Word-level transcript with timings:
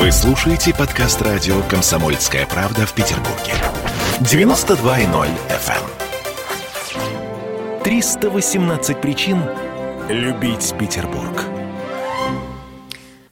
Вы 0.00 0.10
слушаете 0.12 0.74
подкаст 0.74 1.20
радио 1.20 1.60
«Комсомольская 1.68 2.46
правда» 2.46 2.86
в 2.86 2.94
Петербурге. 2.94 3.52
92.0 4.20 5.28
FM. 5.50 5.84
318 7.84 8.98
причин 8.98 9.42
любить 10.08 10.72
Петербург. 10.78 11.44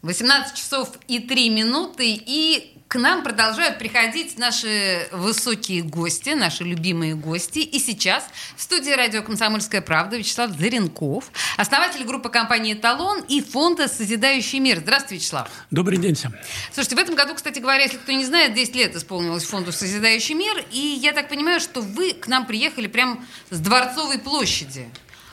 18 0.03 0.55
часов 0.55 0.91
и 1.09 1.21
3 1.21 1.49
минуты, 1.49 2.13
и 2.13 2.78
к 2.89 2.95
нам 2.99 3.23
продолжают 3.23 3.79
приходить 3.79 4.39
наши 4.39 5.07
высокие 5.13 5.83
гости, 5.83 6.31
наши 6.31 6.65
любимые 6.65 7.15
гости. 7.15 7.59
И 7.59 7.79
сейчас 7.79 8.25
в 8.57 8.63
студии 8.63 8.91
радио 8.91 9.23
«Комсомольская 9.23 9.83
правда» 9.83 10.17
Вячеслав 10.17 10.53
Заренков, 10.59 11.31
основатель 11.59 12.03
группы 12.05 12.31
компании 12.31 12.73
«Талон» 12.73 13.21
и 13.29 13.43
фонда 13.43 13.89
«Созидающий 13.89 14.59
мир». 14.59 14.79
Здравствуйте, 14.79 15.17
Вячеслав. 15.17 15.51
Добрый 15.71 15.99
день 15.99 16.15
всем. 16.15 16.35
Слушайте, 16.73 16.97
в 16.97 16.99
этом 16.99 17.15
году, 17.15 17.35
кстати 17.35 17.59
говоря, 17.59 17.83
если 17.83 17.99
кто 17.99 18.13
не 18.13 18.25
знает, 18.25 18.55
10 18.55 18.75
лет 18.75 18.97
исполнилось 18.97 19.45
фонду 19.45 19.71
«Созидающий 19.71 20.35
мир». 20.35 20.65
И 20.73 20.79
я 20.79 21.13
так 21.13 21.29
понимаю, 21.29 21.61
что 21.61 21.83
вы 21.83 22.15
к 22.15 22.27
нам 22.27 22.47
приехали 22.47 22.87
прямо 22.87 23.23
с 23.51 23.59
Дворцовой 23.59 24.19
площади. 24.19 24.89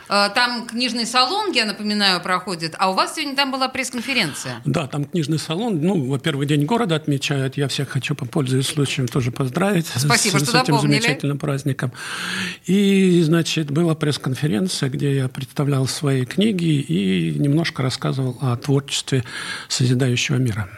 Э, 0.10 0.30
там 0.34 0.68
книжный 0.68 1.06
салон, 1.06 1.52
я 1.52 1.66
напоминаю, 1.66 2.22
проходит, 2.22 2.76
а 2.78 2.92
у 2.92 2.94
вас 2.94 3.16
сегодня 3.16 3.36
там 3.36 3.52
была 3.52 3.68
пресс-конференция. 3.68 4.62
Да, 4.66 4.88
там 4.88 5.06
книжный 5.06 5.40
салон. 5.40 5.82
Ну, 5.82 6.06
во-первых, 6.06 6.48
День 6.48 6.66
города 6.66 6.96
отмечают. 6.96 7.58
Я 7.58 7.68
всех 7.68 7.90
хочу, 7.90 8.16
пользуясь 8.16 8.68
случаем, 8.68 9.08
тоже 9.08 9.32
поздравить 9.32 9.88
Спасибо, 9.88 10.38
с, 10.38 10.44
что 10.44 10.52
с 10.52 10.64
этим 10.64 10.76
напомнили. 10.76 11.00
замечательным 11.00 11.38
праздником. 11.38 11.92
И, 12.66 13.22
значит, 13.24 13.72
была 13.72 13.96
пресс-конференция, 13.96 14.90
где 14.90 15.16
я 15.16 15.28
представлял 15.28 15.88
свои 15.88 16.26
книги 16.26 16.66
и 16.66 17.38
немножко 17.38 17.82
рассказывал 17.84 18.38
о 18.42 18.56
творчестве 18.58 19.24
созидающего 19.68 20.38
мира. 20.38 20.70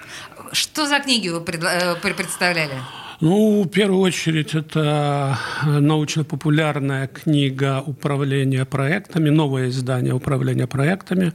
Что 0.51 0.87
за 0.87 0.99
книги 0.99 1.29
вы 1.29 1.39
э, 1.39 1.95
представляли? 2.13 2.75
Ну, 3.19 3.63
в 3.63 3.67
первую 3.69 4.01
очередь, 4.01 4.53
это 4.53 5.39
научно-популярная 5.65 7.07
книга 7.07 7.81
управления 7.85 8.65
проектами, 8.65 9.29
новое 9.29 9.69
издание 9.69 10.13
управления 10.13 10.67
проектами, 10.67 11.33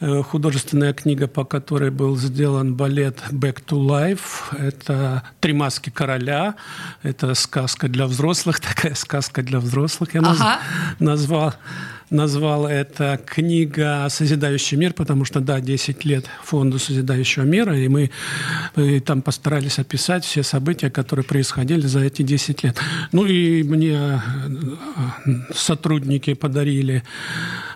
Э, 0.00 0.22
художественная 0.22 0.94
книга, 0.94 1.28
по 1.28 1.44
которой 1.44 1.90
был 1.90 2.16
сделан 2.16 2.74
балет 2.74 3.22
«Back 3.30 3.62
to 3.66 3.78
Life». 3.78 4.56
Это 4.56 5.22
«Три 5.40 5.52
маски 5.52 5.90
короля». 5.90 6.54
Это 7.02 7.34
сказка 7.34 7.86
для 7.86 8.06
взрослых, 8.06 8.60
такая 8.60 8.94
сказка 8.94 9.42
для 9.42 9.60
взрослых 9.60 10.14
я. 10.14 10.20
Ага. 10.20 10.58
назвал 11.00 11.54
назвал 12.10 12.66
это 12.66 13.20
книга 13.24 14.06
«Созидающий 14.10 14.76
мир», 14.76 14.92
потому 14.92 15.24
что, 15.24 15.40
да, 15.40 15.60
10 15.60 16.04
лет 16.04 16.26
фонду 16.44 16.78
«Созидающего 16.78 17.44
мира», 17.44 17.76
и 17.76 17.88
мы 17.88 18.10
и 18.76 19.00
там 19.00 19.22
постарались 19.22 19.78
описать 19.78 20.24
все 20.24 20.42
события, 20.42 20.90
которые 20.90 21.24
происходили 21.24 21.86
за 21.86 22.00
эти 22.00 22.22
10 22.22 22.64
лет. 22.64 22.78
Ну 23.12 23.26
и 23.26 23.62
мне 23.62 23.94
э, 23.94 25.30
сотрудники 25.54 26.34
подарили 26.34 27.02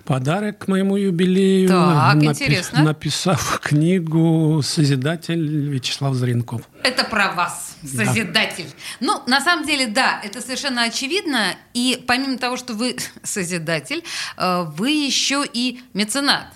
подарок 0.04 0.58
к 0.58 0.68
моему 0.68 0.96
юбилею. 0.96 1.68
Так, 1.68 2.22
интересно. 2.22 2.82
Написав 2.82 3.60
книгу 3.62 4.60
«Созидатель» 4.62 5.68
Вячеслав 5.68 6.14
Заренков. 6.14 6.62
Это 6.82 7.04
про 7.04 7.32
вас, 7.32 7.73
Созидатель. 7.86 8.66
Да. 8.66 8.74
Ну, 9.00 9.22
на 9.26 9.40
самом 9.40 9.66
деле, 9.66 9.86
да, 9.86 10.20
это 10.22 10.40
совершенно 10.40 10.84
очевидно. 10.84 11.54
И 11.74 12.02
помимо 12.06 12.38
того, 12.38 12.56
что 12.56 12.74
вы 12.74 12.96
Созидатель, 13.22 14.04
вы 14.36 14.90
еще 14.90 15.44
и 15.50 15.82
меценат. 15.92 16.46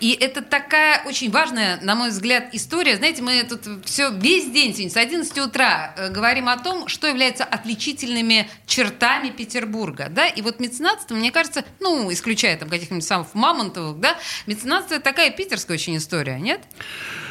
И 0.00 0.12
это 0.12 0.42
такая 0.42 1.02
очень 1.06 1.30
важная, 1.30 1.80
на 1.82 1.94
мой 1.94 2.10
взгляд, 2.10 2.48
история. 2.52 2.96
Знаете, 2.96 3.22
мы 3.22 3.44
тут 3.44 3.84
все 3.84 4.10
весь 4.10 4.50
день 4.50 4.72
сегодня 4.72 4.90
с 4.90 4.96
11 4.96 5.38
утра 5.38 5.94
э, 5.96 6.10
говорим 6.10 6.48
о 6.48 6.56
том, 6.56 6.88
что 6.88 7.06
является 7.08 7.44
отличительными 7.44 8.48
чертами 8.66 9.30
Петербурга. 9.30 10.08
Да? 10.10 10.26
И 10.26 10.42
вот 10.42 10.60
меценатство, 10.60 11.14
мне 11.14 11.32
кажется, 11.32 11.64
ну, 11.80 12.12
исключая 12.12 12.56
там 12.56 12.68
каких-нибудь 12.68 13.04
самых 13.04 13.34
мамонтовых, 13.34 13.98
да, 14.00 14.16
меценатство 14.46 14.94
это 14.94 15.04
такая 15.04 15.30
питерская 15.30 15.76
очень 15.76 15.96
история, 15.96 16.38
нет? 16.38 16.60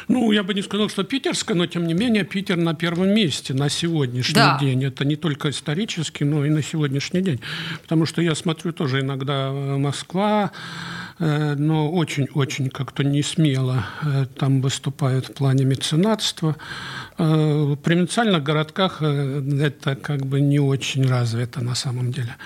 Ну, 0.08 0.32
я 0.32 0.42
бы 0.42 0.54
не 0.54 0.62
сказал, 0.62 0.88
что 0.88 1.04
питерская, 1.04 1.56
но 1.56 1.66
тем 1.66 1.86
не 1.86 1.92
менее 1.92 2.24
Питер 2.24 2.56
на 2.56 2.74
первом 2.74 3.10
месте 3.10 3.52
на 3.52 3.68
сегодняшний 3.68 4.34
да. 4.34 4.58
день. 4.58 4.82
Это 4.84 5.04
не 5.04 5.16
только 5.16 5.50
исторически, 5.50 6.24
но 6.24 6.46
и 6.46 6.50
на 6.50 6.62
сегодняшний 6.62 7.20
день. 7.20 7.40
Потому 7.82 8.06
что 8.06 8.22
я 8.22 8.34
смотрю 8.34 8.72
тоже 8.72 9.00
иногда 9.00 9.52
Москва, 9.52 10.52
но 11.18 11.90
очень-очень 11.90 12.70
как-то 12.70 13.02
не 13.02 13.22
смело 13.22 13.84
там 14.36 14.60
выступают 14.60 15.26
в 15.26 15.34
плане 15.34 15.64
меценатства. 15.64 16.56
В 17.18 17.74
провинциальных 17.76 18.44
городках 18.44 19.02
это 19.02 19.96
как 19.96 20.24
бы 20.24 20.40
не 20.40 20.60
очень 20.60 21.04
развито 21.04 21.60
на 21.62 21.74
самом 21.74 22.12
деле. 22.12 22.36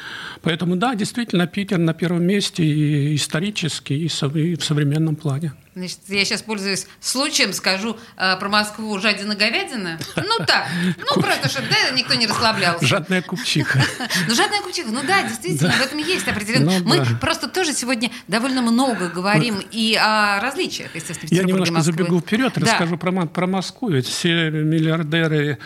Поэтому 0.40 0.76
да, 0.76 0.94
действительно, 0.94 1.46
Питер 1.46 1.76
на 1.78 1.92
первом 1.92 2.24
месте 2.24 2.64
и 2.64 3.14
исторически, 3.14 3.92
и 3.92 4.08
в 4.56 4.64
современном 4.64 5.16
плане. 5.16 5.52
Значит, 5.74 6.00
я 6.08 6.22
сейчас 6.26 6.42
пользуюсь 6.42 6.86
случаем, 7.00 7.54
скажу 7.54 7.96
э, 8.18 8.36
про 8.36 8.48
Москву 8.50 8.98
жадина-говядина. 8.98 9.98
Ну 10.16 10.44
так, 10.46 10.66
ну 10.98 11.22
просто, 11.22 11.48
чтобы 11.48 11.68
да, 11.68 11.96
никто 11.96 12.12
не 12.14 12.26
расслаблялся. 12.26 12.84
Жадная 12.84 13.22
купчиха. 13.22 13.82
Ну, 14.28 14.34
жадная 14.34 14.60
купчиха, 14.60 14.90
ну 14.90 15.00
да, 15.06 15.22
действительно, 15.22 15.72
в 15.72 15.80
этом 15.80 15.98
есть 15.98 16.28
определенно. 16.28 16.78
Ну 16.78 16.84
Мы 16.84 17.04
просто 17.20 17.48
тоже 17.48 17.72
сегодня 17.72 18.10
довольно 18.28 18.60
много 18.60 19.08
говорим 19.08 19.62
и 19.70 19.96
о 19.96 20.40
различиях, 20.40 20.94
естественно, 20.94 21.28
Я 21.30 21.44
немножко 21.44 21.80
забегу 21.80 22.20
вперед, 22.20 22.56
расскажу 22.58 22.98
про 22.98 23.46
Москву. 23.46 23.90
Ведь 23.90 24.06
все 24.06 24.50
миллиардеры 24.64 25.58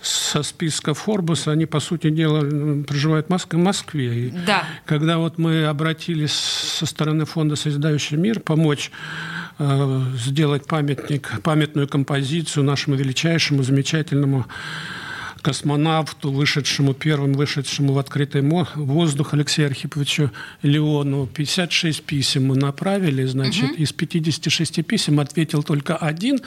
со 0.00 0.42
списка 0.42 0.94
Форбуса, 0.94 1.52
они, 1.52 1.66
по 1.66 1.80
сути 1.80 2.10
дела, 2.10 2.40
проживают 2.84 3.28
в 3.28 3.56
Москве. 3.56 4.32
Да. 4.46 4.64
Когда 4.86 5.18
вот 5.18 5.38
мы 5.38 5.66
обратились 5.66 6.32
со 6.32 6.86
стороны 6.86 7.24
фонда 7.24 7.56
«Созидающий 7.56 8.16
мир» 8.16 8.40
помочь 8.40 8.90
сделать 9.58 10.66
памятник, 10.66 11.42
памятную 11.42 11.86
композицию 11.86 12.64
нашему 12.64 12.96
величайшему, 12.96 13.62
замечательному 13.62 14.46
космонавту, 15.42 16.30
вышедшему 16.30 16.94
первым, 16.94 17.32
вышедшему 17.32 17.92
в 17.92 17.98
открытый 17.98 18.42
воздух 18.74 19.34
Алексею 19.34 19.68
Архиповичу 19.68 20.30
Леону. 20.62 21.26
56 21.26 22.02
писем 22.02 22.46
мы 22.46 22.56
направили, 22.56 23.24
значит, 23.24 23.70
угу. 23.70 23.74
из 23.74 23.92
56 23.92 24.86
писем 24.86 25.20
ответил 25.20 25.62
только 25.62 25.96
один, 25.96 26.40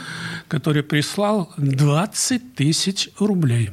который 0.48 0.84
прислал 0.84 1.54
20 1.58 2.56
тысяч 2.56 3.10
рублей. 3.20 3.72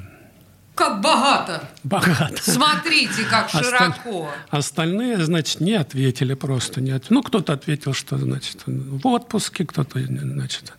Как 0.81 1.03
богато. 1.03 1.69
Богато. 1.85 2.43
Смотрите, 2.43 3.25
как 3.29 3.51
широко. 3.51 4.31
Остальные, 4.49 5.23
значит, 5.23 5.61
не 5.61 5.75
ответили 5.75 6.33
просто. 6.33 6.81
Не 6.81 6.93
от... 6.93 7.11
Ну, 7.11 7.23
кто-то 7.23 7.53
ответил, 7.53 7.93
что, 7.93 8.17
значит, 8.17 8.63
в 8.65 9.07
отпуске, 9.07 9.67
кто-то, 9.67 10.01
значит... 10.01 10.73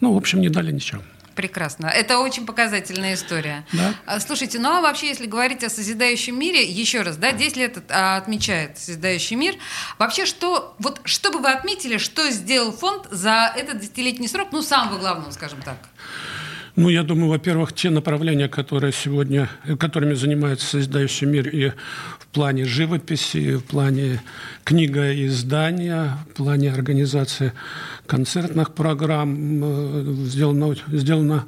Ну, 0.00 0.14
в 0.14 0.16
общем, 0.16 0.40
не 0.40 0.48
дали 0.48 0.72
ничего. 0.72 1.02
Прекрасно. 1.34 1.86
Это 1.86 2.18
очень 2.18 2.46
показательная 2.46 3.14
история. 3.14 3.66
Да. 3.72 4.20
Слушайте, 4.20 4.58
ну 4.58 4.70
а 4.70 4.80
вообще, 4.80 5.08
если 5.08 5.26
говорить 5.26 5.64
о 5.64 5.70
созидающем 5.70 6.38
мире, 6.38 6.62
еще 6.64 7.02
раз, 7.02 7.16
да, 7.16 7.32
10 7.32 7.56
лет 7.56 7.90
отмечает 7.90 8.78
созидающий 8.78 9.36
мир. 9.36 9.56
Вообще, 9.98 10.26
что, 10.26 10.74
вот, 10.78 11.00
что 11.04 11.30
бы 11.30 11.38
вы 11.38 11.50
отметили, 11.50 11.98
что 11.98 12.30
сделал 12.30 12.72
фонд 12.72 13.06
за 13.10 13.52
этот 13.56 13.80
десятилетний 13.80 14.28
срок, 14.28 14.48
ну, 14.52 14.62
самого 14.62 14.98
главного, 14.98 15.30
скажем 15.30 15.62
так? 15.62 15.76
Ну, 16.74 16.88
я 16.88 17.02
думаю, 17.02 17.28
во-первых, 17.28 17.74
те 17.74 17.90
направления, 17.90 18.48
которые 18.48 18.94
сегодня, 18.94 19.50
которыми 19.78 20.14
занимается 20.14 20.66
созидающий 20.66 21.26
мир 21.26 21.46
и 21.48 21.72
в 22.18 22.26
плане 22.28 22.64
живописи, 22.64 23.36
и 23.36 23.54
в 23.56 23.64
плане 23.64 24.22
книга 24.64 25.12
издания, 25.26 26.16
в 26.30 26.34
плане 26.34 26.72
организации 26.72 27.52
концертных 28.06 28.72
программ 28.72 30.24
сделано, 30.24 30.74
сделано 30.88 31.44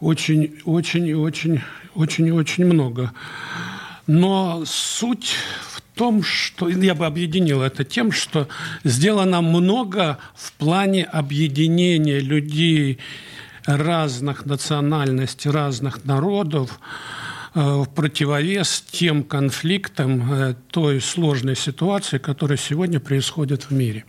очень, 0.00 0.58
очень 0.64 1.14
очень, 1.14 1.60
очень 1.94 2.30
очень 2.30 2.64
много. 2.64 3.12
Но 4.06 4.64
суть 4.64 5.34
в 5.68 5.82
том, 5.98 6.22
что 6.22 6.70
я 6.70 6.94
бы 6.94 7.04
объединил 7.04 7.60
это 7.60 7.84
тем, 7.84 8.10
что 8.10 8.48
сделано 8.84 9.42
много 9.42 10.16
в 10.34 10.54
плане 10.54 11.04
объединения 11.04 12.20
людей 12.20 12.98
разных 13.66 14.46
национальностей, 14.46 15.50
разных 15.50 16.04
народов 16.04 16.78
в 17.54 17.86
противовес 17.94 18.84
тем 18.90 19.22
конфликтам, 19.22 20.56
той 20.70 21.00
сложной 21.00 21.56
ситуации, 21.56 22.18
которая 22.18 22.56
сегодня 22.56 22.98
происходит 22.98 23.64
в 23.64 23.70
мире. 23.72 24.04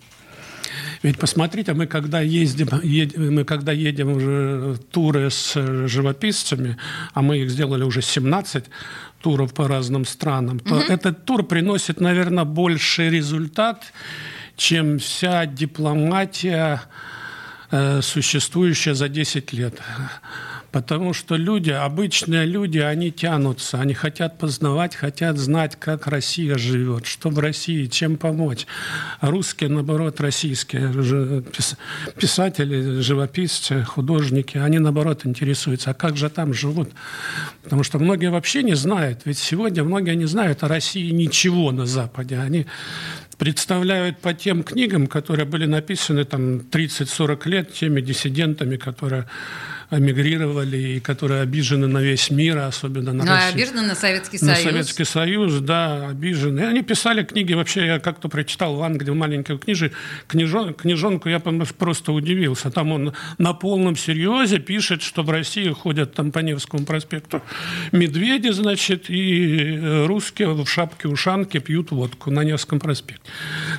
Ведь 1.03 1.19
посмотрите, 1.19 1.73
мы 1.73 1.85
когда 1.85 2.21
ездим, 2.21 2.69
едем, 2.81 3.35
мы 3.35 3.43
когда 3.43 3.73
едем 3.73 4.13
в 4.13 4.77
туры 4.77 5.29
с 5.29 5.53
живописцами, 5.87 6.77
а 7.13 7.21
мы 7.21 7.39
их 7.39 7.49
сделали 7.49 7.83
уже 7.83 8.01
17 8.01 8.65
туров 9.21 9.53
по 9.53 9.67
разным 9.67 10.05
странам, 10.05 10.59
то 10.59 10.75
угу. 10.75 10.83
этот 10.83 11.25
тур 11.25 11.43
приносит, 11.43 11.99
наверное, 11.99 12.45
больший 12.45 13.09
результат, 13.09 13.83
чем 14.55 14.99
вся 14.99 15.45
дипломатия 15.45 16.81
э, 17.73 18.01
существующая 18.01 18.93
за 18.93 19.09
10 19.09 19.51
лет. 19.53 19.81
Потому 20.73 21.13
что 21.13 21.35
люди, 21.35 21.69
обычные 21.69 22.47
люди, 22.47 22.79
они 22.79 23.11
тянутся, 23.11 23.79
они 23.79 23.93
хотят 23.93 24.39
познавать, 24.39 24.95
хотят 24.95 25.37
знать, 25.37 25.75
как 25.79 26.07
Россия 26.07 26.57
живет, 26.57 27.05
что 27.05 27.29
в 27.29 27.37
России, 27.37 27.85
чем 27.85 28.17
помочь. 28.17 28.65
А 29.19 29.29
русские, 29.29 29.69
наоборот, 29.69 30.19
российские 30.19 31.43
писатели, 32.19 33.01
живописцы, 33.01 33.83
художники, 33.83 34.57
они, 34.57 34.79
наоборот, 34.79 35.27
интересуются, 35.27 35.91
а 35.91 35.93
как 35.93 36.17
же 36.17 36.27
там 36.31 36.55
живут? 36.55 36.89
Потому 37.63 37.83
что 37.83 37.99
многие 37.99 38.31
вообще 38.31 38.63
не 38.63 38.75
знают, 38.75 39.21
ведь 39.25 39.37
сегодня 39.37 39.83
многие 39.83 40.15
не 40.15 40.25
знают 40.25 40.63
о 40.63 40.67
России 40.67 41.11
ничего 41.11 41.71
на 41.71 41.85
Западе. 41.85 42.39
Они 42.39 42.65
представляют 43.37 44.19
по 44.19 44.33
тем 44.33 44.63
книгам, 44.63 45.07
которые 45.07 45.45
были 45.45 45.65
написаны 45.65 46.25
там 46.25 46.57
30-40 46.59 47.49
лет 47.49 47.73
теми 47.73 48.01
диссидентами, 48.01 48.77
которые 48.77 49.27
эмигрировали 49.91 50.77
и 50.77 50.99
которые 50.99 51.41
обижены 51.41 51.87
на 51.87 51.99
весь 51.99 52.29
мир, 52.29 52.57
особенно 52.57 53.13
на 53.13 53.23
ну, 53.23 53.31
Россию. 53.31 53.53
обижены 53.53 53.81
на 53.81 53.95
Советский 53.95 54.37
Союз. 54.37 54.57
На 54.57 54.71
Советский 54.71 55.03
Союз, 55.05 55.59
да, 55.59 56.09
обижены. 56.09 56.61
И 56.61 56.63
они 56.63 56.81
писали 56.81 57.23
книги, 57.23 57.53
вообще 57.53 57.85
я 57.85 57.99
как-то 57.99 58.29
прочитал 58.29 58.75
в 58.75 58.83
Англии 58.83 59.11
маленькую 59.11 59.59
книжи, 59.59 59.91
книжон, 60.27 60.73
книжонку, 60.73 61.29
я 61.29 61.39
просто 61.39 62.11
удивился. 62.11 62.71
Там 62.71 62.91
он 62.91 63.13
на 63.37 63.53
полном 63.53 63.95
серьезе 63.95 64.59
пишет, 64.59 65.01
что 65.01 65.23
в 65.23 65.29
России 65.29 65.69
ходят 65.69 66.13
там 66.13 66.31
по 66.31 66.39
Невскому 66.39 66.85
проспекту 66.85 67.41
медведи, 67.91 68.49
значит, 68.49 69.09
и 69.09 69.77
э, 69.77 70.05
русские 70.05 70.53
в 70.53 70.67
шапке-ушанке 70.67 71.59
пьют 71.59 71.91
водку 71.91 72.31
на 72.31 72.43
Невском 72.43 72.79
проспекте. 72.79 73.29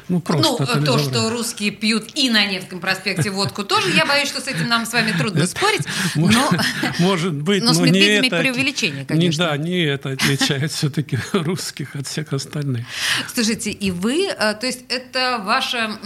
Ну, 0.08 0.20
просто 0.20 0.66
ну 0.76 0.84
то, 0.84 0.98
что 0.98 1.30
русские 1.30 1.70
пьют 1.70 2.10
и 2.14 2.30
на 2.30 2.46
Невском 2.46 2.80
проспекте 2.80 3.30
водку 3.30 3.64
тоже, 3.64 3.90
я 3.90 4.06
боюсь, 4.06 4.28
что 4.28 4.40
с 4.40 4.48
этим 4.48 4.68
нам 4.68 4.86
с 4.86 4.92
вами 4.92 5.12
трудно 5.12 5.46
спорить. 5.46 5.82
Может 6.98 7.34
быть, 7.34 7.62
но, 7.62 7.74
с 7.74 7.80
медведями 7.80 8.28
преувеличение, 8.28 9.04
конечно. 9.04 9.42
Не, 9.42 9.48
да, 9.48 9.56
не 9.56 9.82
это 9.84 10.10
отличает 10.10 10.72
все-таки 10.72 11.18
русских 11.32 11.96
от 11.96 12.06
всех 12.06 12.32
остальных. 12.32 12.86
Слушайте, 13.32 13.70
и 13.70 13.90
вы, 13.90 14.26
э, 14.26 14.54
то 14.54 14.66
есть 14.66 14.84
это 14.88 15.42
ваша 15.44 15.98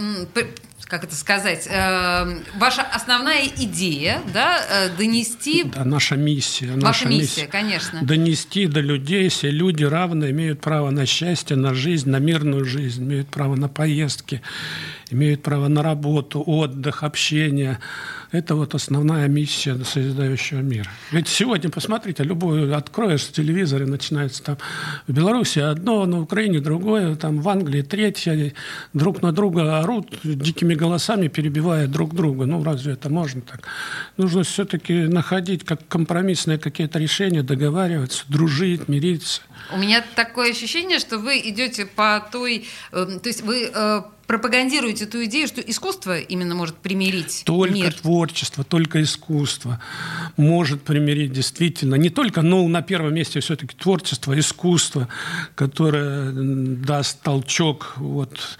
как 0.89 1.03
это 1.03 1.15
сказать, 1.15 1.67
э, 1.69 2.39
ваша 2.57 2.81
основная 2.81 3.45
идея, 3.45 4.21
да, 4.33 4.59
э, 4.59 4.89
донести... 4.97 5.63
Да, 5.63 5.85
наша 5.85 6.15
миссия. 6.15 6.71
Ваша 6.71 6.77
наша 6.77 7.07
миссия, 7.07 7.21
миссия, 7.21 7.47
конечно. 7.47 7.99
Донести 8.01 8.65
до 8.65 8.79
людей, 8.79 9.29
все 9.29 9.51
люди 9.51 9.83
равны, 9.83 10.31
имеют 10.31 10.61
право 10.61 10.89
на 10.89 11.05
счастье, 11.05 11.55
на 11.55 11.75
жизнь, 11.75 12.09
на 12.09 12.17
мирную 12.17 12.65
жизнь, 12.65 13.03
имеют 13.03 13.29
право 13.29 13.55
на 13.55 13.69
поездки, 13.69 14.41
имеют 15.09 15.43
право 15.43 15.67
на 15.67 15.83
работу, 15.83 16.43
отдых, 16.45 17.03
общение, 17.03 17.79
это 18.31 18.55
вот 18.55 18.75
основная 18.75 19.27
миссия 19.27 19.75
созидающего 19.83 20.59
мира. 20.59 20.89
Ведь 21.11 21.27
сегодня, 21.27 21.69
посмотрите, 21.71 22.23
любую 22.23 22.75
откроешь 22.75 23.23
в 23.23 23.31
телевизоре, 23.31 23.85
начинается 23.85 24.43
там 24.43 24.57
в 25.07 25.11
Беларуси 25.13 25.59
одно, 25.59 26.05
на 26.05 26.21
Украине 26.21 26.59
другое, 26.59 27.15
там 27.15 27.41
в 27.41 27.49
Англии 27.49 27.81
третье, 27.81 28.53
друг 28.93 29.21
на 29.23 29.31
друга 29.31 29.79
орут 29.79 30.19
дикими 30.23 30.75
голосами, 30.75 31.27
перебивая 31.27 31.87
друг 31.87 32.13
друга. 32.13 32.45
Ну, 32.45 32.63
разве 32.63 32.93
это 32.93 33.09
можно 33.09 33.41
так? 33.41 33.61
Нужно 34.17 34.43
все-таки 34.43 34.93
находить 35.07 35.65
как 35.65 35.87
компромиссные 35.87 36.59
какие-то 36.59 36.99
решения, 36.99 37.41
договариваться, 37.41 38.25
дружить, 38.27 38.87
мириться. 38.87 39.41
У 39.73 39.77
меня 39.77 40.03
такое 40.15 40.51
ощущение, 40.51 40.99
что 40.99 41.17
вы 41.17 41.39
идете 41.39 41.85
по 41.85 42.23
той... 42.31 42.67
Э, 42.91 43.05
то 43.21 43.29
есть 43.29 43.41
вы 43.41 43.71
э, 43.73 44.01
пропагандируете 44.29 45.07
ту 45.07 45.25
идею, 45.25 45.47
что 45.47 45.59
искусство 45.59 46.19
именно 46.19 46.53
может 46.53 46.75
примирить 46.77 47.41
Только 47.45 47.73
мир. 47.73 47.93
творчество, 47.95 48.63
только 48.63 49.01
искусство 49.01 49.81
может 50.37 50.83
примирить 50.83 51.31
действительно. 51.31 51.95
Не 51.95 52.11
только, 52.11 52.43
но 52.43 52.67
на 52.67 52.83
первом 52.83 53.15
месте 53.15 53.39
все-таки 53.39 53.75
творчество, 53.75 54.37
искусство, 54.37 55.07
которое 55.55 56.31
даст 56.31 57.23
толчок 57.23 57.93
вот, 57.95 58.59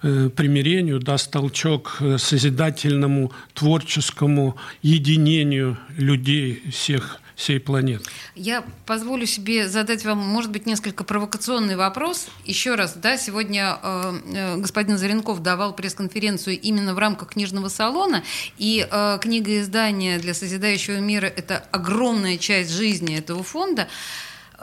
примирению, 0.00 1.00
даст 1.00 1.30
толчок 1.30 1.96
э, 2.00 2.18
созидательному, 2.18 3.32
творческому 3.54 4.56
единению 4.82 5.76
людей 5.96 6.62
всех 6.70 7.20
всей 7.38 7.60
планеты. 7.60 8.04
Я 8.34 8.64
позволю 8.84 9.24
себе 9.24 9.68
задать 9.68 10.04
вам, 10.04 10.18
может 10.18 10.50
быть, 10.50 10.66
несколько 10.66 11.04
провокационный 11.04 11.76
вопрос. 11.76 12.28
Еще 12.44 12.74
раз, 12.74 12.94
да, 12.94 13.16
сегодня 13.16 13.78
э, 13.80 14.12
э 14.34 14.56
господин 14.56 14.98
Заренков 14.98 15.40
давал 15.40 15.72
пресс-конференцию 15.72 16.60
именно 16.60 16.94
в 16.94 16.98
рамках 16.98 17.28
книжного 17.30 17.68
салона, 17.68 18.24
и 18.58 18.86
э, 18.90 19.18
книга 19.20 19.60
издания 19.60 20.18
для 20.18 20.34
созидающего 20.34 20.98
мира– 20.98 21.26
это 21.36 21.64
огромная 21.70 22.38
часть 22.38 22.72
жизни 22.72 23.16
этого 23.16 23.44
фонда. 23.44 23.86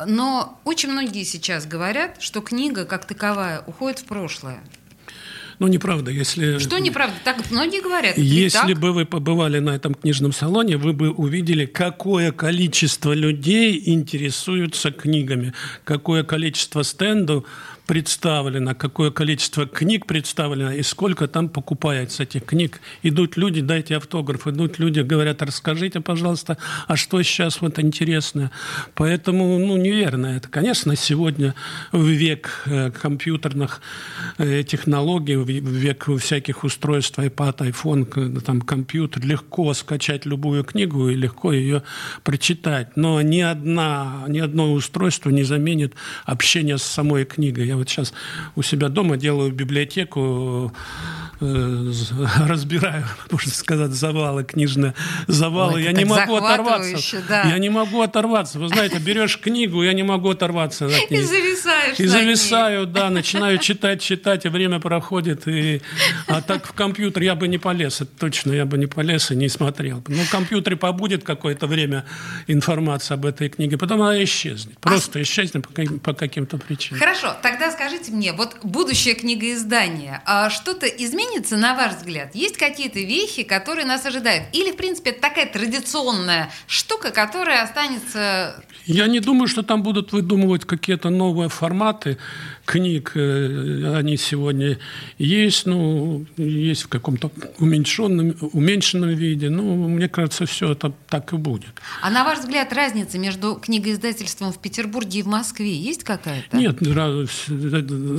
Но 0.05 0.59
очень 0.65 0.91
многие 0.91 1.23
сейчас 1.23 1.65
говорят, 1.65 2.21
что 2.21 2.41
книга 2.41 2.83
как 2.83 3.05
таковая 3.05 3.63
уходит 3.65 3.99
в 3.99 4.05
прошлое. 4.05 4.59
Ну, 5.59 5.67
неправда. 5.67 6.11
Если... 6.11 6.57
Что 6.59 6.79
неправда? 6.79 7.15
Так 7.23 7.49
многие 7.49 7.81
говорят. 7.81 8.17
Если 8.17 8.73
бы 8.73 8.91
вы 8.91 9.05
побывали 9.05 9.59
на 9.59 9.71
этом 9.71 9.93
книжном 9.93 10.31
салоне, 10.31 10.77
вы 10.77 10.93
бы 10.93 11.11
увидели, 11.11 11.65
какое 11.65 12.31
количество 12.31 13.13
людей 13.13 13.81
интересуются 13.85 14.91
книгами, 14.91 15.53
какое 15.83 16.23
количество 16.23 16.83
стендов 16.83 17.45
представлено, 17.85 18.75
какое 18.75 19.11
количество 19.11 19.65
книг 19.65 20.05
представлено 20.05 20.71
и 20.71 20.81
сколько 20.81 21.27
там 21.27 21.49
покупается 21.49 22.23
этих 22.23 22.45
книг. 22.45 22.81
Идут 23.03 23.37
люди, 23.37 23.61
дайте 23.61 23.97
автограф, 23.97 24.47
идут 24.47 24.79
люди, 24.79 25.01
говорят, 25.01 25.41
расскажите, 25.41 26.01
пожалуйста, 26.01 26.57
а 26.87 26.95
что 26.95 27.21
сейчас 27.21 27.61
вот 27.61 27.79
интересное. 27.79 28.51
Поэтому, 28.95 29.59
ну, 29.59 29.77
неверно 29.77 30.27
это. 30.27 30.49
Конечно, 30.49 30.95
сегодня 30.95 31.55
в 31.91 32.05
век 32.05 32.63
э, 32.65 32.91
компьютерных 32.91 33.81
э, 34.37 34.63
технологий, 34.63 35.35
в 35.35 35.47
век 35.47 36.07
всяких 36.19 36.63
устройств, 36.63 37.19
iPad, 37.19 37.71
iPhone, 37.71 38.41
там, 38.41 38.61
компьютер, 38.61 39.25
легко 39.25 39.73
скачать 39.73 40.25
любую 40.25 40.63
книгу 40.63 41.09
и 41.09 41.15
легко 41.15 41.51
ее 41.51 41.83
прочитать. 42.23 42.97
Но 42.97 43.21
ни, 43.21 43.41
одна, 43.41 44.25
ни 44.27 44.39
одно 44.39 44.73
устройство 44.73 45.29
не 45.29 45.43
заменит 45.43 45.93
общение 46.25 46.77
с 46.77 46.83
самой 46.83 47.25
книгой 47.25 47.74
вот 47.75 47.89
сейчас 47.89 48.13
у 48.55 48.61
себя 48.61 48.89
дома 48.89 49.17
делаю 49.17 49.51
библиотеку, 49.51 50.73
разбираю, 52.47 53.03
можно 53.31 53.51
сказать, 53.51 53.91
завалы, 53.91 54.43
книжные 54.43 54.93
завалы. 55.27 55.75
Ой, 55.75 55.83
я 55.83 55.91
не 55.91 56.05
могу 56.05 56.35
оторваться. 56.35 57.21
Да. 57.27 57.43
Я 57.43 57.57
не 57.57 57.69
могу 57.69 58.01
оторваться. 58.01 58.59
Вы 58.59 58.69
знаете, 58.69 58.99
берешь 58.99 59.39
книгу, 59.39 59.83
я 59.83 59.93
не 59.93 60.03
могу 60.03 60.29
оторваться 60.29 60.85
от 60.85 61.11
И 61.11 61.21
зависаешь. 61.21 61.99
И 61.99 62.05
зависаю, 62.05 62.85
да, 62.85 63.09
начинаю 63.09 63.57
читать, 63.57 64.01
читать, 64.01 64.45
и 64.45 64.49
время 64.49 64.79
проходит. 64.79 65.47
И... 65.47 65.81
А 66.27 66.41
так 66.41 66.65
в 66.65 66.73
компьютер 66.73 67.23
я 67.23 67.35
бы 67.35 67.47
не 67.47 67.57
полез, 67.57 68.01
это 68.01 68.11
точно 68.17 68.53
я 68.53 68.65
бы 68.65 68.77
не 68.77 68.87
полез 68.87 69.31
и 69.31 69.35
не 69.35 69.49
смотрел. 69.49 70.03
Ну, 70.07 70.23
в 70.23 70.29
компьютере 70.29 70.77
побудет 70.77 71.23
какое-то 71.23 71.67
время 71.67 72.05
информация 72.47 73.15
об 73.15 73.25
этой 73.25 73.49
книге, 73.49 73.77
потом 73.77 74.01
она 74.01 74.23
исчезнет. 74.23 74.77
Просто 74.79 75.19
а... 75.19 75.21
исчезнет 75.21 75.67
по, 75.67 75.83
по 75.99 76.13
каким-то 76.13 76.57
причинам. 76.57 76.99
Хорошо, 76.99 77.35
тогда 77.41 77.71
скажите 77.71 78.11
мне, 78.11 78.31
вот 78.33 78.55
будущее 78.63 79.15
книгоиздание, 79.15 80.21
а 80.25 80.49
что-то 80.49 80.87
изменится, 80.87 81.24
на 81.51 81.75
ваш 81.75 81.95
взгляд? 81.95 82.35
Есть 82.35 82.57
какие-то 82.57 82.99
вехи, 82.99 83.43
которые 83.43 83.85
нас 83.85 84.05
ожидают? 84.05 84.45
Или, 84.53 84.71
в 84.71 84.77
принципе, 84.77 85.11
это 85.11 85.21
такая 85.21 85.45
традиционная 85.45 86.51
штука, 86.67 87.11
которая 87.11 87.63
останется... 87.63 88.63
Я 88.85 89.07
не 89.07 89.19
думаю, 89.19 89.47
что 89.47 89.63
там 89.63 89.83
будут 89.83 90.11
выдумывать 90.11 90.65
какие-то 90.65 91.09
новые 91.09 91.49
форматы 91.49 92.17
книг. 92.65 93.11
Э, 93.15 93.97
они 93.97 94.17
сегодня 94.17 94.79
есть, 95.17 95.65
ну, 95.65 96.25
есть 96.37 96.83
в 96.83 96.87
каком-то 96.87 97.31
уменьшенном, 97.59 98.35
уменьшенном 98.53 99.09
виде. 99.09 99.49
Ну, 99.49 99.87
мне 99.87 100.07
кажется, 100.07 100.45
все 100.45 100.71
это 100.71 100.93
так 101.09 101.33
и 101.33 101.37
будет. 101.37 101.81
А 102.01 102.09
на 102.09 102.23
ваш 102.23 102.39
взгляд, 102.39 102.73
разница 102.73 103.17
между 103.17 103.55
книгоиздательством 103.55 104.51
в 104.51 104.59
Петербурге 104.59 105.19
и 105.19 105.23
в 105.23 105.27
Москве 105.27 105.73
есть 105.73 106.03
какая-то? 106.03 106.57
Нет, 106.57 106.77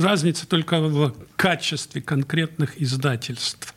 разница 0.03 0.47
только 0.47 0.79
в 0.79 1.13
качестве 1.35 2.01
конкретных 2.01 2.79
издательств. 2.97 3.73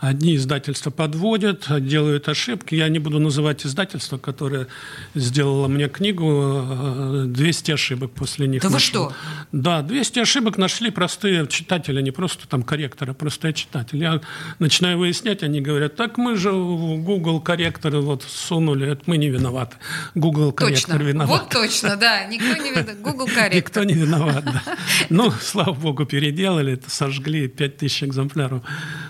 Одни 0.00 0.36
издательства 0.36 0.90
подводят, 0.90 1.66
делают 1.84 2.26
ошибки. 2.30 2.74
Я 2.74 2.88
не 2.88 2.98
буду 2.98 3.18
называть 3.18 3.66
издательство, 3.66 4.16
которое 4.16 4.66
сделало 5.14 5.68
мне 5.68 5.88
книгу. 5.88 7.26
200 7.26 7.72
ошибок 7.72 8.10
после 8.12 8.46
них. 8.46 8.62
Да 8.62 8.70
нашло. 8.70 9.04
вы 9.04 9.10
что? 9.10 9.16
Да, 9.52 9.82
200 9.82 10.20
ошибок 10.20 10.56
нашли 10.56 10.90
простые 10.90 11.46
читатели, 11.48 12.00
не 12.00 12.12
просто 12.12 12.48
там 12.48 12.62
корректоры, 12.62 13.10
а 13.10 13.14
простые 13.14 13.52
читатели. 13.52 13.98
Я 14.00 14.20
начинаю 14.58 14.96
выяснять, 14.96 15.42
они 15.42 15.60
говорят, 15.60 15.96
так 15.96 16.16
мы 16.16 16.36
же 16.36 16.50
в 16.50 17.02
Google 17.02 17.38
корректоры 17.40 18.00
вот 18.00 18.22
сунули, 18.22 18.92
это 18.92 19.02
мы 19.04 19.18
не 19.18 19.28
виноваты. 19.28 19.76
Google 20.14 20.52
корректор 20.52 20.96
точно. 20.96 21.08
виноват. 21.08 21.40
Вот 21.40 21.50
точно, 21.50 21.96
да, 21.96 22.24
никто 22.24 22.56
не 22.56 22.70
виноват. 22.70 23.00
Google 23.02 23.26
корректор. 23.34 23.54
Никто 23.54 23.84
не 23.84 23.92
виноват, 23.92 24.44
да. 24.44 24.62
Ну, 25.10 25.30
слава 25.30 25.74
богу, 25.74 26.06
переделали, 26.06 26.72
это 26.72 26.88
сожгли 26.88 27.48
5000 27.48 28.04
экземпляров 28.04 28.62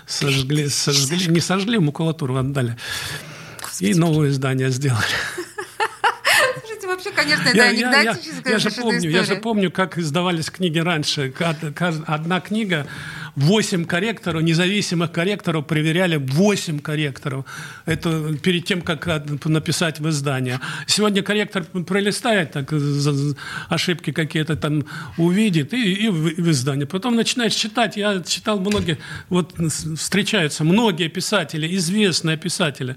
сожгли, 0.05 0.69
сожгли, 0.69 1.27
не 1.27 1.39
сожгли, 1.39 1.79
макулатуру 1.79 2.37
отдали. 2.37 2.77
И 3.79 3.93
новое 3.93 4.31
здание 4.31 4.69
сделали 4.69 5.05
вообще, 6.91 7.11
конечно, 7.11 7.47
это 7.47 7.57
я, 7.57 7.63
анекдотическая 7.69 8.43
я, 8.45 8.49
я, 8.49 8.53
я 8.53 8.59
же 8.59 8.71
помню, 8.71 8.97
история. 8.97 9.13
Я 9.13 9.23
же 9.23 9.35
помню, 9.37 9.71
как 9.71 9.97
издавались 9.97 10.49
книги 10.49 10.79
раньше. 10.79 11.33
Одна 12.07 12.41
книга, 12.41 12.87
8 13.35 13.85
корректоров, 13.85 14.43
независимых 14.43 15.11
корректоров 15.11 15.65
проверяли 15.67 16.17
8 16.17 16.79
корректоров. 16.79 17.45
Это 17.85 18.37
перед 18.37 18.65
тем, 18.65 18.81
как 18.81 19.05
написать 19.45 19.99
в 19.99 20.09
издание. 20.09 20.59
Сегодня 20.87 21.23
корректор 21.23 21.63
пролистает, 21.63 22.51
так, 22.51 22.73
ошибки 23.69 24.11
какие-то 24.11 24.55
там 24.55 24.85
увидит 25.17 25.73
и, 25.73 25.93
и 25.93 26.09
в, 26.09 26.35
в 26.35 26.51
издание. 26.51 26.85
Потом 26.85 27.15
начинает 27.15 27.53
читать. 27.53 27.97
Я 27.97 28.21
читал 28.21 28.59
многие, 28.59 28.97
вот 29.29 29.53
встречаются 29.97 30.63
многие 30.63 31.07
писатели, 31.07 31.75
известные 31.75 32.37
писатели. 32.37 32.95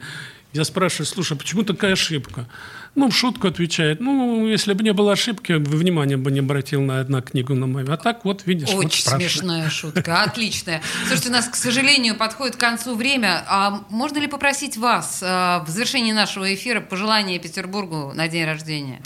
Я 0.52 0.64
спрашиваю, 0.64 1.06
слушай, 1.06 1.32
а 1.32 1.36
почему 1.36 1.64
такая 1.64 1.94
ошибка? 1.94 2.46
Ну, 2.94 3.10
в 3.10 3.16
шутку 3.16 3.48
отвечает. 3.48 4.00
Ну, 4.00 4.46
если 4.46 4.72
бы 4.72 4.84
не 4.84 4.92
было 4.92 5.12
ошибки, 5.12 5.52
внимание 5.52 6.16
бы 6.16 6.30
не 6.30 6.38
обратил 6.40 6.80
на 6.80 7.00
одну 7.00 7.22
книгу 7.22 7.54
на 7.54 7.66
мою. 7.66 7.92
А 7.92 7.96
так 7.96 8.24
вот, 8.24 8.46
видишь, 8.46 8.68
Очень 8.68 9.10
вот 9.10 9.20
смешная 9.20 9.68
шутка, 9.68 10.22
отличная. 10.22 10.80
Слушайте, 11.06 11.30
у 11.30 11.32
нас, 11.32 11.48
к 11.48 11.56
сожалению, 11.56 12.14
подходит 12.14 12.54
к 12.56 12.60
концу 12.60 12.94
время. 12.94 13.44
А 13.48 13.82
можно 13.90 14.18
ли 14.18 14.28
попросить 14.28 14.76
вас 14.76 15.20
а, 15.24 15.64
в 15.64 15.70
завершении 15.70 16.12
нашего 16.12 16.54
эфира 16.54 16.80
пожелания 16.80 17.38
Петербургу 17.40 18.12
на 18.14 18.28
день 18.28 18.44
рождения? 18.44 19.02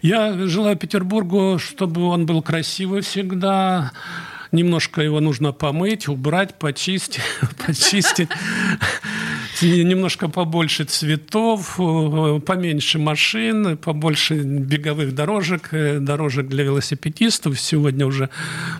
Я 0.00 0.32
желаю 0.46 0.76
Петербургу, 0.76 1.58
чтобы 1.58 2.06
он 2.06 2.24
был 2.24 2.40
красивый 2.40 3.02
всегда, 3.02 3.92
немножко 4.50 5.02
его 5.02 5.20
нужно 5.20 5.52
помыть, 5.52 6.08
убрать, 6.08 6.58
почистить, 6.58 7.20
почистить 7.66 8.30
немножко 9.62 10.28
побольше 10.28 10.84
цветов, 10.84 11.78
э, 11.78 12.40
поменьше 12.40 12.98
машин, 12.98 13.76
побольше 13.76 14.34
беговых 14.34 15.14
дорожек, 15.14 15.68
э, 15.72 15.98
дорожек 15.98 16.48
для 16.48 16.64
велосипедистов. 16.64 17.60
Сегодня 17.60 18.06
уже 18.06 18.30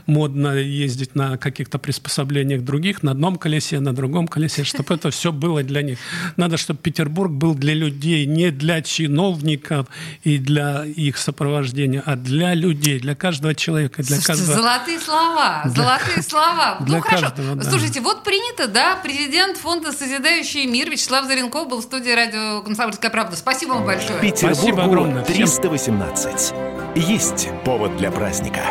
модно 0.07 0.57
ездить 0.57 1.15
на 1.15 1.37
каких-то 1.37 1.79
приспособлениях 1.79 2.63
других, 2.63 3.03
на 3.03 3.13
одном 3.13 3.37
колесе, 3.37 3.81
на 3.81 3.93
другом 3.93 4.29
колесе, 4.29 4.65
чтобы 4.65 4.95
это 4.95 5.11
все 5.11 5.33
было 5.33 5.63
для 5.63 5.83
них. 5.83 5.99
Надо, 6.37 6.57
чтобы 6.57 6.81
Петербург 6.81 7.33
был 7.33 7.55
для 7.55 7.75
людей, 7.75 8.27
не 8.27 8.51
для 8.51 8.83
чиновников 8.83 9.87
и 10.25 10.39
для 10.39 10.85
их 10.85 11.19
сопровождения, 11.19 12.03
а 12.05 12.17
для 12.17 12.55
людей, 12.55 13.01
для 13.01 13.15
каждого 13.15 13.55
человека, 13.55 14.03
для 14.03 14.17
Слушайте, 14.17 14.27
каждого... 14.27 14.63
Золотые 14.63 15.01
слова, 15.01 15.63
для... 15.65 15.83
золотые 15.83 16.23
слова. 16.23 16.79
Для 16.81 16.97
ну 16.97 17.03
хорошо. 17.03 17.27
Каждого, 17.27 17.55
да. 17.57 17.71
Слушайте, 17.71 18.01
вот 18.01 18.25
принято, 18.25 18.67
да, 18.69 18.97
президент 18.97 19.57
фонда 19.57 19.93
«Созидающий 19.93 20.70
мир» 20.71 20.91
Вячеслав 20.91 21.27
Заренков 21.27 21.69
был 21.69 21.79
в 21.81 21.83
студии 21.83 22.11
радио 22.11 22.63
«Комсомольская 22.63 23.11
правда». 23.11 23.37
Спасибо 23.37 23.73
вам 23.73 23.85
большое. 23.85 24.21
Петербургу 24.21 25.25
318. 25.27 26.55
Есть 26.97 27.49
повод 27.65 27.97
для 27.97 28.11
праздника. 28.11 28.63